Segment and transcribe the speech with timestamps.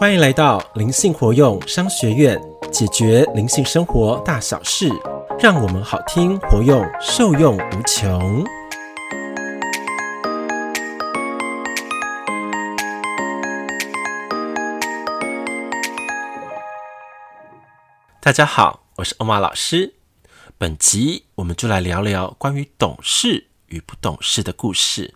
[0.00, 2.40] 欢迎来到灵性活用商学院，
[2.72, 4.88] 解决灵性生活大小事，
[5.38, 8.42] 让我们好听活用，受用无穷。
[18.22, 19.96] 大家好，我是欧玛老师。
[20.56, 25.12] 本集我们就来聊聊关于懂事与不懂事的故事。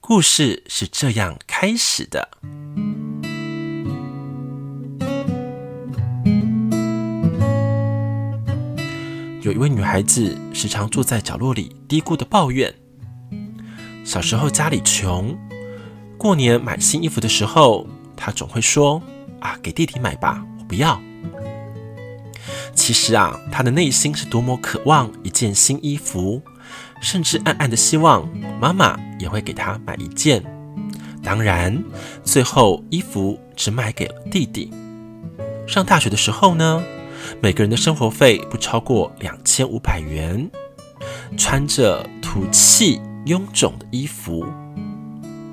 [0.00, 2.30] 故事是这样开始的。
[9.50, 12.72] 有一位女孩子，时常坐在角落里嘀咕的抱怨：
[14.04, 15.36] 小时候家里穷，
[16.16, 19.02] 过年买新衣服的时候，她总会说
[19.42, 21.00] ：“啊，给弟弟买吧，我不要。”
[22.76, 26.40] 其实啊，她的内心是多么渴望一件新衣服，
[27.02, 28.28] 甚至暗暗的希望
[28.60, 30.40] 妈妈也会给她买一件。
[31.24, 31.82] 当然，
[32.22, 34.72] 最后衣服只买给了弟弟。
[35.66, 36.80] 上大学的时候呢，
[37.40, 40.50] 每个人的生活费不超过两千五百元，
[41.36, 44.46] 穿着土气臃肿的衣服。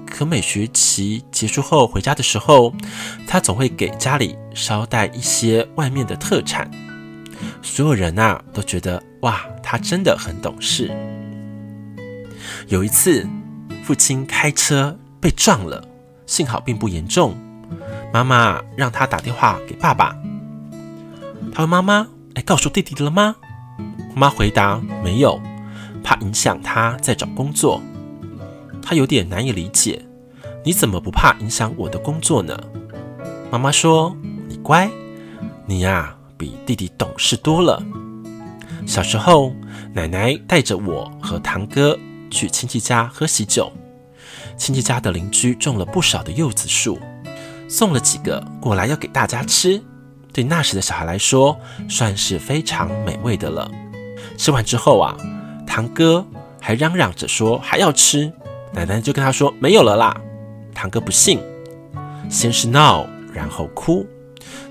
[0.06, 2.74] 可每学期结束后回家的时候，
[3.28, 6.70] 他总会给家里捎带一些外面的特产。
[7.62, 10.92] 所有人啊都觉得哇，他真的很懂事。
[12.68, 13.28] 有一次，
[13.84, 15.88] 父亲开车被撞了，
[16.26, 17.36] 幸好并不严重。
[18.12, 20.18] 妈妈让他打电话给爸爸。
[21.58, 23.36] 他问妈妈：“哎，告诉弟弟了吗？”
[24.14, 25.42] 妈妈回答：“没有，
[26.04, 27.82] 怕影响他在找工作。”
[28.80, 30.06] 他有点难以理解
[30.64, 32.56] ：“你怎么不怕影响我的工作呢？”
[33.50, 34.16] 妈妈说
[34.48, 34.88] ：“你乖，
[35.66, 37.82] 你呀比弟弟懂事多了。
[38.86, 39.52] 小时候，
[39.96, 41.98] 奶奶带着我和堂哥
[42.30, 43.74] 去亲戚家喝喜酒，
[44.58, 47.00] 亲戚家的邻居种了不少的柚子树，
[47.68, 49.84] 送了几个过来要给大家吃。”
[50.38, 53.72] 对那时的小孩来说，算是非常美味的了。
[54.38, 55.18] 吃完之后啊，
[55.66, 56.24] 堂哥
[56.62, 58.32] 还嚷嚷着说还要吃，
[58.72, 60.16] 奶奶就跟他说没有了啦。
[60.76, 61.40] 堂哥不信，
[62.30, 64.06] 先是闹，然后哭，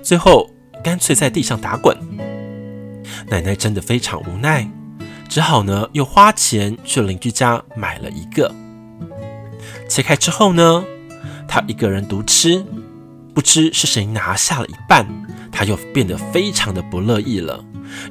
[0.01, 0.49] 最后
[0.81, 1.93] 干脆在地上打滚。
[3.27, 4.65] 奶奶真的非常无奈，
[5.27, 8.49] 只好呢又花钱去邻居家买了一个。
[9.89, 10.85] 切开之后呢，
[11.45, 12.63] 他一个人独吃，
[13.37, 15.05] 不知是谁拿下了一半。
[15.51, 17.63] 他又变得非常的不乐意了，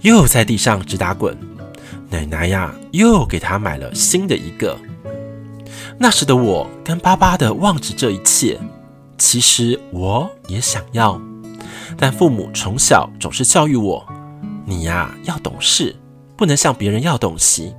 [0.02, 1.36] 又在地上直打滚。
[2.08, 4.78] 奶奶呀，又给他买了新的一个。
[5.98, 8.56] 那时的我干巴巴的望着这一切，
[9.18, 11.20] 其实我也想要，
[11.98, 14.06] 但父母从小总是教育我：
[14.64, 15.96] 你呀要懂事，
[16.36, 17.74] 不能向别人要东西。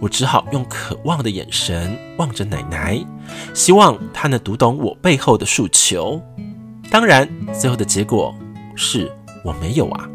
[0.00, 3.06] 我只好用渴望的眼神望着奶奶，
[3.54, 6.20] 希望她能读懂我背后的诉求。
[6.90, 8.34] 当然，最后的结果。
[8.78, 9.10] 是
[9.42, 10.06] 我没有啊。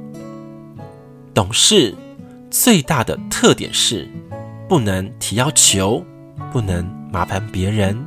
[1.33, 1.95] 懂事
[2.51, 4.07] 最大的特点是
[4.69, 6.05] 不能提要求，
[6.53, 7.97] 不能麻烦别人，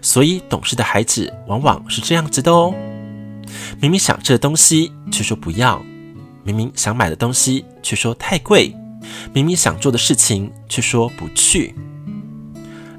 [0.00, 2.74] 所以懂事的孩子往往是这样子的哦。
[3.78, 5.84] 明明想吃的东西却说不要，
[6.44, 8.74] 明明想买的东西却说太贵，
[9.34, 11.74] 明明想做的事情却说不去。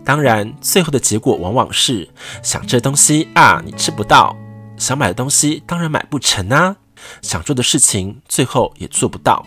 [0.05, 2.07] 当然，最后的结果往往是
[2.43, 4.35] 想吃的东西啊，你吃不到；
[4.81, 6.75] 想买的东西当然买不成啊。
[7.21, 9.45] 想做的事情，最后也做不到，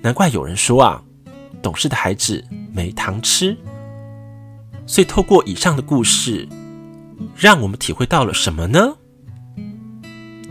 [0.00, 1.02] 难怪有人说啊，
[1.60, 3.56] 懂事的孩子没糖吃。
[4.86, 6.48] 所以透过以上的故事，
[7.36, 8.96] 让我们体会到了什么呢？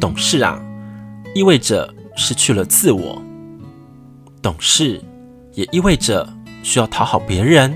[0.01, 0.61] 懂事啊，
[1.33, 3.21] 意味着失去了自我；
[4.41, 5.01] 懂事
[5.53, 6.27] 也意味着
[6.61, 7.71] 需要讨好别人；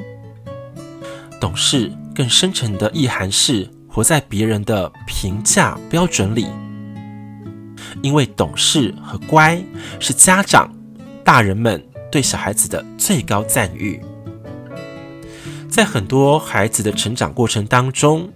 [1.40, 6.48] 懂事更深层的意涵是活在别人的评价标准里。
[8.02, 9.62] 因为懂事和乖
[10.00, 10.74] 是家长、
[11.24, 14.00] 大人们对小孩子的最高赞誉。
[15.70, 18.30] 在很多孩子的成长过程当中，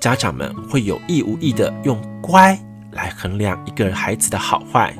[0.00, 2.58] 家长们会有意无意的用乖
[2.92, 4.94] 来衡量一个孩子的好坏。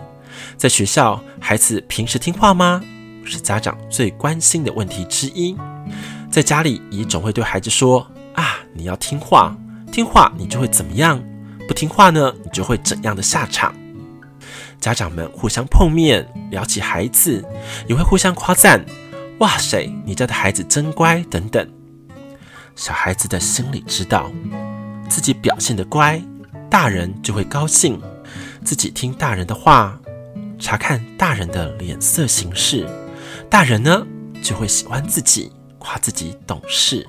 [0.56, 2.82] 在学校，孩子平时听话吗？
[3.24, 5.56] 是家长最关心的问题之一。
[6.30, 9.56] 在家里，也总会对孩子说：“啊，你要听话，
[10.00, 11.22] 听话你就会怎么样？
[11.68, 13.74] 不听话呢，你就会怎样的下场？”
[14.80, 17.44] 家长们互相碰面，聊起孩子，
[17.86, 18.82] 也会互相夸赞
[19.40, 21.70] ：“哇塞，你家的孩子真乖。”等等。
[22.74, 24.32] 小孩子的心里知道，
[25.06, 26.18] 自己表现得乖，
[26.70, 28.00] 大人就会高兴；
[28.64, 30.00] 自己听大人的话，
[30.58, 32.88] 查看大人的脸色行事，
[33.50, 34.06] 大人呢
[34.42, 37.06] 就会喜欢自己，夸自己懂事。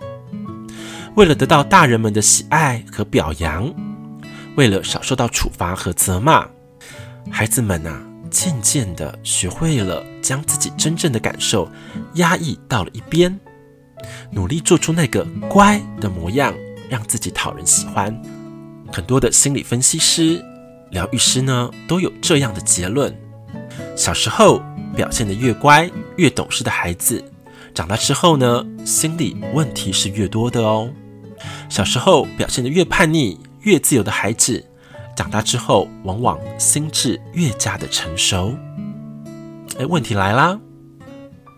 [1.16, 3.74] 为了得到大人们的喜爱和表扬，
[4.56, 6.48] 为了少受到处罚和责骂，
[7.30, 11.70] 孩子们啊，渐渐地学会了将自己真正的感受
[12.14, 13.38] 压抑到了一边，
[14.32, 16.54] 努力做出那个乖的模样，
[16.90, 18.20] 让自己讨人喜欢。
[18.92, 20.42] 很多的心理分析师、
[20.92, 23.14] 疗愈师呢，都有这样的结论：
[23.98, 24.62] 小时候
[24.96, 27.22] 表现得越乖、越懂事的孩子，
[27.74, 30.90] 长大之后呢，心理问题是越多的哦。
[31.70, 34.66] 小时候表现得越叛逆、越自由的孩子，
[35.16, 38.56] 长大之后往往心智越加的成熟。
[39.80, 40.60] 哎，问题来啦，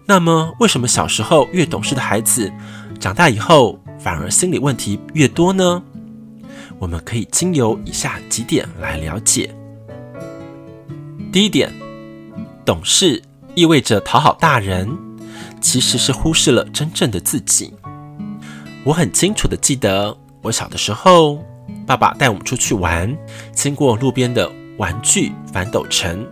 [0.06, 2.52] 那么为什么小时候越懂事的孩子，
[3.00, 5.82] 长大以后反而心理问题越多呢？
[6.80, 9.54] 我们可以经由以下几点来了解。
[11.32, 11.72] 第一点，
[12.66, 13.22] 懂事
[13.56, 14.90] 意味着讨好大人，
[15.62, 17.74] 其实是忽视了真正的自己。
[18.86, 21.42] 我很清楚的记得，我小的时候，
[21.88, 23.18] 爸爸带我们出去玩，
[23.54, 26.28] 经过路边的玩具反斗城，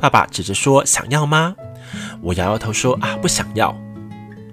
[0.00, 1.54] 爸爸指着说：“想要吗？”
[2.20, 3.72] 我摇摇头说：“啊，不想要。”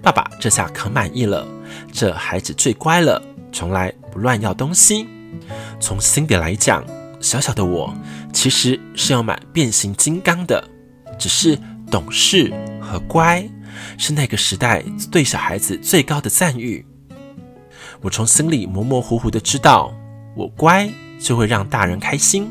[0.00, 1.44] 爸爸这下可满意了，
[1.92, 3.20] 这孩子最乖了，
[3.52, 5.08] 从来不乱要东西。
[5.80, 6.84] 从心底来讲，
[7.20, 7.92] 小小的我
[8.32, 10.62] 其实是要买变形金刚的，
[11.18, 11.58] 只是
[11.90, 13.44] 懂事和乖
[13.98, 16.86] 是那个时代对小孩子最高的赞誉。
[18.02, 19.92] 我从心里模模糊糊的知道，
[20.34, 22.50] 我乖就会让大人开心，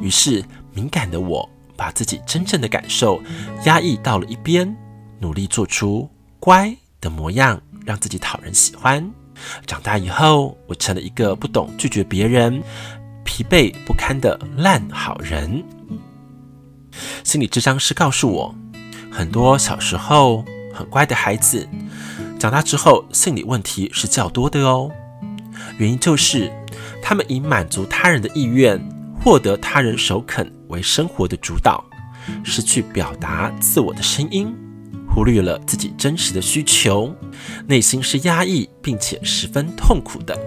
[0.00, 3.20] 于是敏感的我把自己真正的感受
[3.64, 4.74] 压抑到了一边，
[5.20, 6.08] 努力做出
[6.40, 9.10] 乖的模样，让自己讨人喜欢。
[9.66, 12.62] 长大以后，我成了一个不懂拒绝别人、
[13.22, 15.62] 疲惫不堪的烂好人。
[17.22, 18.54] 心理智商师告诉我，
[19.10, 20.42] 很多小时候
[20.72, 21.68] 很乖的孩子，
[22.38, 24.90] 长大之后心理问题是较多的哦。
[25.78, 26.52] 原因就是
[27.02, 28.80] 他们以满足他人的意愿、
[29.20, 31.84] 获得他人首肯为生活的主导，
[32.44, 34.54] 失去表达自我的声音。
[35.08, 37.14] 忽略了自己真实的需求，
[37.66, 40.38] 内心是压抑并且十分痛苦的。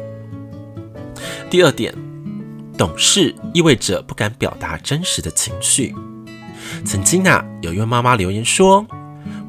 [1.49, 1.91] 第二点，
[2.77, 5.95] 懂事意味着不敢表达真实的情绪。
[6.85, 8.85] 曾经啊，有一位妈妈留言说：“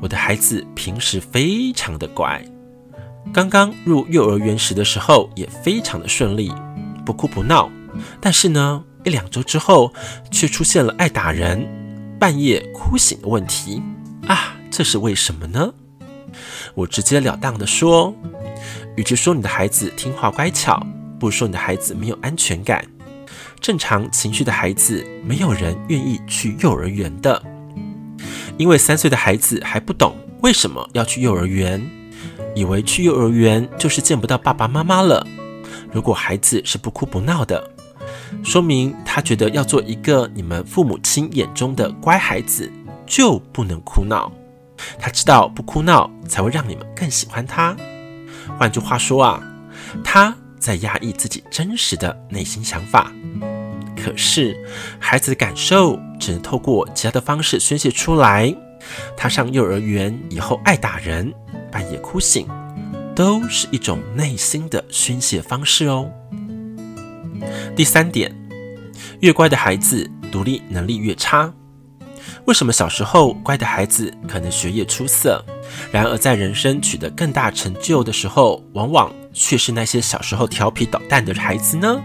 [0.01, 2.43] 我的孩子平时非常的乖，
[3.33, 6.53] 刚刚入幼儿园时的时候也非常的顺利，
[7.05, 7.71] 不哭不闹。
[8.21, 9.93] 但是呢，一两周之后
[10.31, 11.69] 却出现了爱打人、
[12.19, 13.83] 半夜哭醒的问题
[14.27, 15.75] 啊。”这是为什么呢？
[16.75, 18.15] 我直截了当地说，
[18.97, 20.81] 与其说你的孩子听话乖巧，
[21.19, 22.83] 不如说你的孩子没有安全感。
[23.61, 27.43] 正常情绪的孩子，没有人愿意去幼儿园的，
[28.61, 31.83] 因为三岁的孩子还不懂为什么要去幼儿园，
[32.55, 35.27] 以为去幼儿园就是见不到爸爸妈妈了。
[35.91, 37.71] 如果孩子是不哭不闹的，
[38.45, 42.71] 说明他觉得要做一个你们父母亲眼中的乖孩子，
[43.07, 44.31] 就不能哭闹。
[44.99, 47.75] 他知道不哭闹才会让你们更喜欢他。
[48.59, 49.43] 换句话说啊，
[50.05, 53.11] 他在压抑自己真实的内心想法。
[54.03, 54.57] 可是
[54.99, 58.55] 孩子的感受只能透过其他的方式宣泄出来。
[59.17, 61.33] 他上幼儿园以后爱打人、
[61.71, 62.49] 半夜哭醒，
[63.15, 66.11] 都是一种内心的宣泄方式哦。
[67.77, 68.35] 第三点，
[69.21, 71.53] 越乖的孩子独立能力越差。
[72.47, 75.45] 为什么小时候乖的孩子可能学业出色，
[75.93, 82.01] 然而在人生取得更大成就的时候，往往却是那些小时候调皮捣蛋的孩子呢？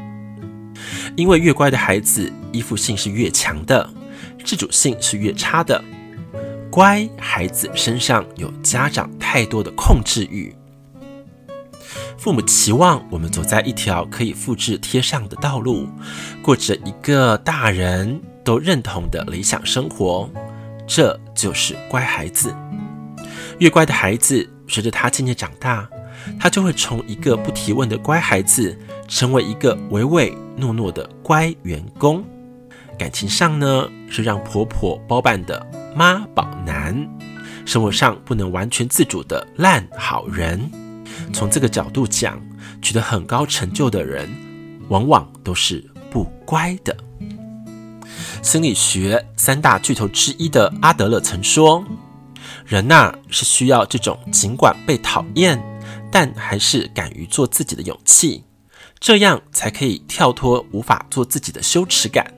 [1.16, 3.90] 因为越乖的孩子依附性是越强的，
[4.44, 5.84] 自主性是越差的。
[6.72, 10.54] 乖孩子身上有家长太多的控制欲，
[12.18, 15.88] 父母期望我们走在一条可以复制贴上的道路，
[16.42, 20.30] 过着一个大人都认同的理想生活，
[20.86, 22.54] 这就是乖孩子。
[23.60, 25.88] 越乖的孩子，随着他渐渐长大，
[26.38, 32.24] 他就会从一个不提问的乖孩子，成为一个唯唯诺诺的乖员工。
[32.98, 37.06] 感情上呢，是让婆婆包办的妈宝男；
[37.66, 40.70] 生活上不能完全自主的烂好人。
[41.34, 42.42] 从这个角度讲，
[42.82, 44.30] 取得很高成就的人，
[44.90, 46.96] 往往都是不乖的。
[48.42, 51.84] 心理学三大巨头之一的阿德勒曾说
[52.66, 55.62] ：“人呐，是需要这种尽管被讨厌，
[56.12, 58.44] 但还是敢于做自己的勇气，
[59.00, 62.34] 这样才可以跳脱无法做自己的羞耻感，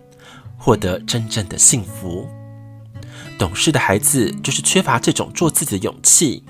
[0.58, 2.28] 获得真正的幸福。
[3.38, 6.44] 懂事的孩子就是缺乏这种做自己的勇气，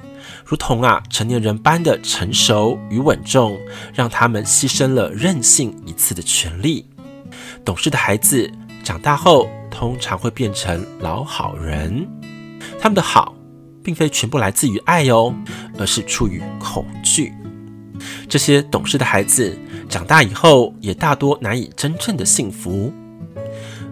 [0.46, 3.60] 如同啊成年人般的成熟与稳重，
[3.94, 6.90] 让他们牺牲了任性一次的权利。”
[7.66, 8.50] 懂事的孩子
[8.84, 12.08] 长大后通常会变成老好人。
[12.80, 13.36] 他们的好，
[13.84, 15.36] 并非全部来自于爱哦，
[15.78, 17.34] 而是出于恐惧。
[18.30, 19.58] 这些懂事的孩子
[19.90, 22.92] 长大以后，也大多难以真正的幸福。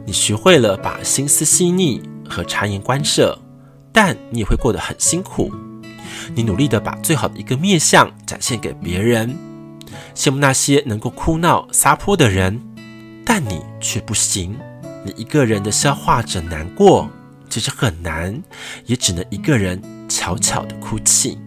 [0.05, 3.39] 你学会了把心思细腻和察言观色，
[3.91, 5.51] 但你也会过得很辛苦。
[6.33, 9.35] 你努力的把最好的一个面相展现给别人，
[10.13, 12.61] 羡慕那些能够哭闹撒泼的人，
[13.25, 14.55] 但你却不行。
[15.05, 17.09] 你一个人的消化着难过，
[17.49, 18.41] 其实很难，
[18.85, 21.37] 也只能一个人悄悄的哭泣。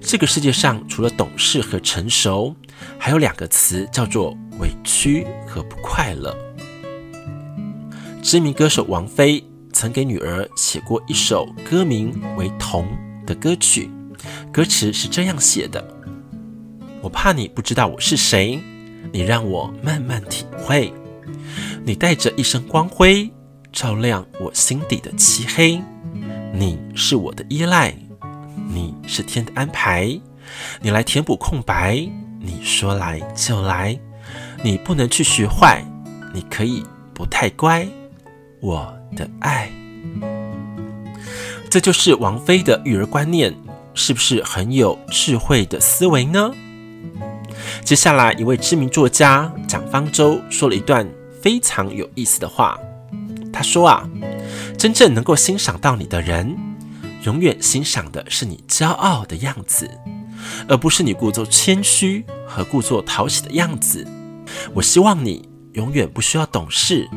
[0.00, 2.54] 这个世界上除了懂事和成熟，
[2.98, 6.36] 还有两个词叫做委屈和不快乐。
[8.22, 12.86] 知名歌手王菲曾给女儿写过一首歌名为《童》
[13.24, 13.90] 的歌曲，
[14.52, 15.82] 歌词是这样写的
[17.00, 18.60] ：“我怕你不知道我是谁，
[19.12, 20.92] 你让我慢慢体会。
[21.84, 23.30] 你带着一身光辉，
[23.72, 25.80] 照亮我心底的漆黑。
[26.52, 27.94] 你是我的依赖。”
[28.72, 30.20] 你是天的安排，
[30.80, 32.08] 你来填补空白，
[32.42, 33.98] 你说来就来，
[34.62, 35.84] 你不能去学坏，
[36.32, 36.82] 你可以
[37.12, 37.86] 不太乖，
[38.60, 39.70] 我的爱。
[41.68, 43.54] 这就是王菲的育儿观念，
[43.94, 46.50] 是不是很有智慧的思维呢？
[47.84, 51.06] 接下来，一位知名作家蒋方舟说了一段
[51.42, 52.78] 非常有意思的话，
[53.52, 54.08] 他说啊，
[54.78, 56.56] 真正能够欣赏到你的人。
[57.24, 59.90] 永远欣赏的是你骄傲的样子，
[60.68, 64.06] 而不是你故作谦虚和故作讨喜的样子。
[64.74, 67.08] 我希望你永远不需要懂事，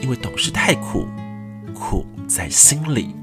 [0.00, 1.06] 因为懂事太苦，
[1.74, 3.14] 苦在心里。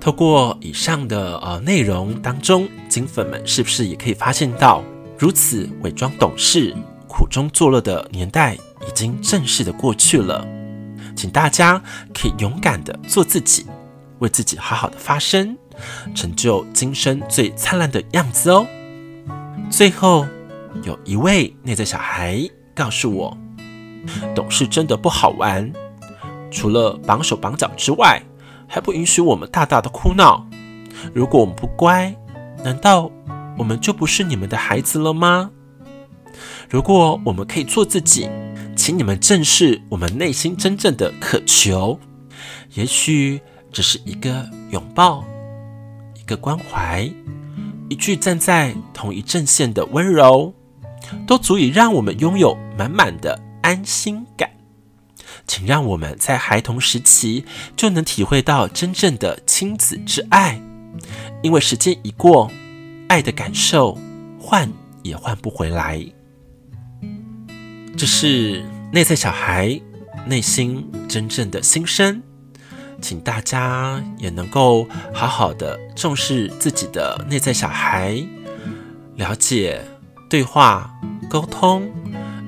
[0.00, 4.82] 透过以上的呃内容当中，金粉们是不是也可以发现到，
[5.18, 6.74] 如此伪装懂事、
[7.06, 10.46] 苦中作乐的年代已经正式的过去了？
[11.14, 11.82] 请大家
[12.14, 13.66] 可以勇敢的做自己。
[14.20, 15.56] 为自己好好的发声，
[16.14, 18.66] 成就今生最灿烂的样子哦。
[19.70, 20.26] 最后，
[20.82, 23.36] 有一位内在小孩告诉我，
[24.34, 25.72] 懂事真的不好玩，
[26.50, 28.22] 除了绑手绑脚之外，
[28.68, 30.46] 还不允许我们大大的哭闹。
[31.14, 32.14] 如果我们不乖，
[32.64, 33.10] 难道
[33.56, 35.50] 我们就不是你们的孩子了吗？
[36.68, 38.28] 如果我们可以做自己，
[38.76, 41.98] 请你们正视我们内心真正的渴求，
[42.74, 43.40] 也许。
[43.72, 45.24] 只是一个拥抱，
[46.30, 47.10] 个关怀，
[47.88, 50.54] 一句站在同一阵线的温柔，
[51.26, 54.48] 都足以让我们拥有满满的安心感。
[55.48, 57.44] 请让我们在孩童时期
[57.76, 60.62] 就能体会到真正的亲子之爱，
[61.42, 62.48] 因为时间一过，
[63.08, 63.98] 爱的感受
[64.38, 64.70] 换
[65.02, 66.00] 也换不回来。
[67.96, 69.80] 这是内在小孩
[70.26, 72.22] 内心真正的心声。
[73.00, 78.22] 请大家也能够好好的重视自己的内在小孩，
[79.16, 79.82] 了解、
[80.28, 80.90] 对话、
[81.28, 81.88] 沟通，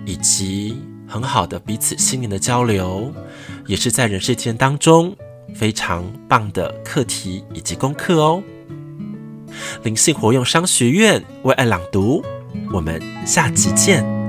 [0.05, 0.77] 以及
[1.09, 3.13] 很好的彼此心灵的交流，
[3.67, 5.17] 也是在人世间当中
[5.55, 8.43] 非常棒的课题以及功课哦。
[9.83, 12.23] 灵性活用商学院为爱朗读，
[12.73, 14.22] 我们下集见。